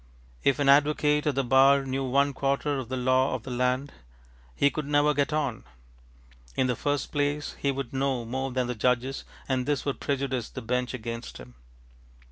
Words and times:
If 0.43 0.57
an 0.57 0.67
advocate 0.67 1.27
at 1.27 1.35
the 1.35 1.43
bar 1.43 1.85
knew 1.85 2.03
one 2.03 2.33
quarter 2.33 2.79
of 2.79 2.89
the 2.89 2.97
law 2.97 3.35
of 3.35 3.43
the 3.43 3.51
land, 3.51 3.91
he 4.55 4.71
could 4.71 4.87
never 4.87 5.13
get 5.13 5.31
on. 5.31 5.63
In 6.55 6.65
the 6.65 6.75
first 6.75 7.11
place, 7.11 7.55
he 7.59 7.69
would 7.71 7.93
know 7.93 8.25
more 8.25 8.49
than 8.51 8.65
the 8.65 8.73
judges, 8.73 9.25
and 9.47 9.67
this 9.67 9.85
would 9.85 9.99
prejudice 9.99 10.49
the 10.49 10.63
bench 10.63 10.95
against 10.95 11.37
him. 11.37 11.53